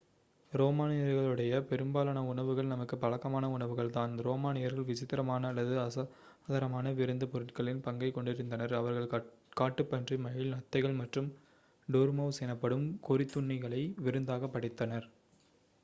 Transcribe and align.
ரோமானியர்களுடைய 0.51 1.57
பெரும்பாலான 1.65 2.21
உணவுகள் 2.25 2.71
நமக்கு 2.71 2.95
பழக்கமான 2.97 3.49
உணவுகள் 3.49 3.91
தான் 3.91 4.13
ரோமானியர்கள் 4.19 4.87
விசித்தரமான 4.87 5.49
அல்லது 5.49 5.75
அசாதரமான 5.81 6.93
விருந்துப் 6.93 7.31
பொருட்களின் 7.33 7.83
பங்கைக் 7.83 8.15
கொண்டிருந்தனர் 8.15 8.73
அவர்கள் 8.73 9.11
காட்டுப்பன்றி 9.57 10.17
மயில் 10.19 10.53
நத்தைகள் 10.55 10.99
மற்றும் 10.99 11.29
டோர்மவுஸ் 11.89 12.43
எனப்படும் 12.47 12.87
கொறித்துண்ணிகளை 13.07 13.83
விருந்தாக 13.99 14.49
படைத்தனர் 14.49 15.07